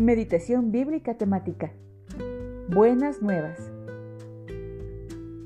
Meditación 0.00 0.72
bíblica 0.72 1.18
temática. 1.18 1.72
Buenas 2.70 3.20
nuevas. 3.20 3.58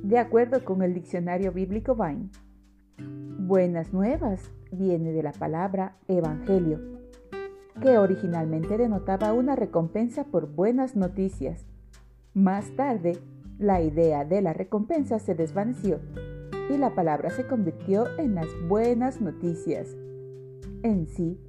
De 0.04 0.16
acuerdo 0.16 0.64
con 0.64 0.82
el 0.82 0.94
diccionario 0.94 1.50
bíblico 1.50 1.96
Vine, 1.96 2.28
buenas 3.36 3.92
nuevas 3.92 4.52
viene 4.70 5.10
de 5.10 5.24
la 5.24 5.32
palabra 5.32 5.96
evangelio, 6.06 6.78
que 7.82 7.98
originalmente 7.98 8.78
denotaba 8.78 9.32
una 9.32 9.56
recompensa 9.56 10.22
por 10.22 10.46
buenas 10.46 10.94
noticias. 10.94 11.66
Más 12.32 12.70
tarde, 12.76 13.18
la 13.58 13.82
idea 13.82 14.24
de 14.24 14.40
la 14.40 14.52
recompensa 14.52 15.18
se 15.18 15.34
desvaneció 15.34 15.98
y 16.70 16.78
la 16.78 16.94
palabra 16.94 17.30
se 17.30 17.44
convirtió 17.48 18.06
en 18.20 18.36
las 18.36 18.46
buenas 18.68 19.20
noticias. 19.20 19.96
En 20.84 21.08
sí, 21.08 21.40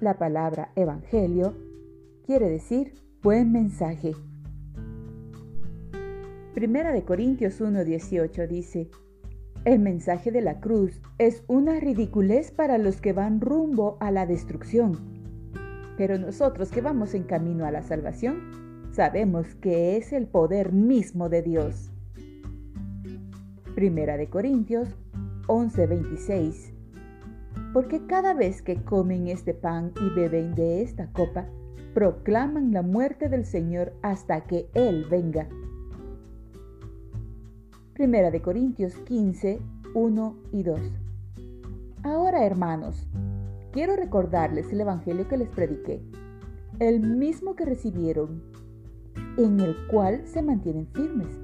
la 0.00 0.18
palabra 0.18 0.72
evangelio 0.74 1.54
quiere 2.24 2.48
decir 2.48 2.94
buen 3.22 3.52
mensaje. 3.52 4.12
Primera 6.54 6.92
de 6.92 7.04
Corintios 7.04 7.60
1:18 7.60 8.48
dice, 8.48 8.90
el 9.64 9.78
mensaje 9.78 10.30
de 10.30 10.40
la 10.40 10.60
cruz 10.60 11.00
es 11.18 11.42
una 11.48 11.80
ridiculez 11.80 12.50
para 12.50 12.78
los 12.78 13.00
que 13.00 13.12
van 13.12 13.40
rumbo 13.40 13.98
a 14.00 14.10
la 14.10 14.26
destrucción, 14.26 14.92
pero 15.98 16.18
nosotros 16.18 16.70
que 16.70 16.80
vamos 16.80 17.14
en 17.14 17.24
camino 17.24 17.66
a 17.66 17.70
la 17.70 17.82
salvación, 17.82 18.88
sabemos 18.92 19.54
que 19.56 19.96
es 19.96 20.12
el 20.12 20.26
poder 20.26 20.72
mismo 20.72 21.28
de 21.28 21.42
Dios. 21.42 21.90
Primera 23.74 24.16
de 24.16 24.28
Corintios 24.28 24.88
11:26 25.46 26.73
Porque 27.74 28.06
cada 28.06 28.34
vez 28.34 28.62
que 28.62 28.76
comen 28.84 29.26
este 29.26 29.52
pan 29.52 29.92
y 30.00 30.14
beben 30.14 30.54
de 30.54 30.80
esta 30.80 31.10
copa, 31.10 31.48
proclaman 31.92 32.72
la 32.72 32.82
muerte 32.82 33.28
del 33.28 33.44
Señor 33.44 33.92
hasta 34.00 34.42
que 34.42 34.70
Él 34.74 35.06
venga. 35.10 35.48
Primera 37.92 38.30
de 38.30 38.40
Corintios 38.40 38.94
15, 38.98 39.58
1 39.92 40.36
y 40.52 40.62
2. 40.62 40.80
Ahora, 42.04 42.46
hermanos, 42.46 43.08
quiero 43.72 43.96
recordarles 43.96 44.72
el 44.72 44.80
Evangelio 44.80 45.26
que 45.26 45.36
les 45.36 45.48
prediqué, 45.48 46.00
el 46.78 47.00
mismo 47.00 47.56
que 47.56 47.64
recibieron, 47.64 48.40
en 49.36 49.58
el 49.58 49.74
cual 49.88 50.22
se 50.26 50.42
mantienen 50.42 50.86
firmes. 50.92 51.40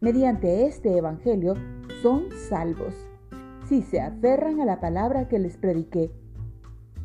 Mediante 0.00 0.66
este 0.66 0.96
Evangelio 0.96 1.54
son 2.02 2.30
salvos, 2.48 2.94
si 3.68 3.82
se 3.82 4.00
aferran 4.00 4.60
a 4.60 4.64
la 4.64 4.80
palabra 4.80 5.28
que 5.28 5.38
les 5.38 5.56
prediqué. 5.56 6.10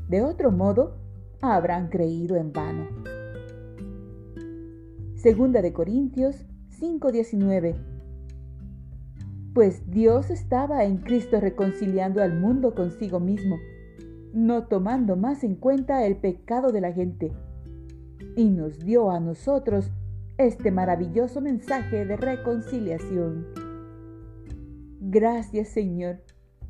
De 0.10 0.22
otro 0.22 0.52
modo, 0.52 0.96
habrán 1.42 1.88
creído 1.88 2.36
en 2.36 2.52
vano. 2.52 2.88
Segunda 5.16 5.62
de 5.62 5.74
Corintios 5.74 6.46
5:19 6.80 7.76
Pues 9.54 9.90
Dios 9.90 10.30
estaba 10.30 10.84
en 10.84 10.98
Cristo 10.98 11.40
reconciliando 11.40 12.22
al 12.22 12.40
mundo 12.40 12.76
consigo 12.76 13.20
mismo, 13.20 13.58
no 14.34 14.68
tomando 14.68 15.16
más 15.16 15.44
en 15.44 15.56
cuenta 15.56 16.06
el 16.06 16.18
pecado 16.18 16.72
de 16.72 16.82
la 16.82 16.94
gente, 16.94 17.32
y 18.36 18.50
nos 18.50 18.80
dio 18.80 19.12
a 19.12 19.20
nosotros 19.20 19.92
este 20.38 20.72
maravilloso 20.72 21.42
mensaje 21.42 22.06
de 22.06 22.16
reconciliación. 22.16 23.48
Gracias 25.02 25.70
Señor 25.70 26.22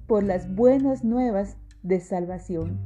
por 0.09 0.23
las 0.23 0.53
buenas 0.55 1.03
nuevas 1.03 1.55
de 1.83 1.99
salvación. 2.02 2.79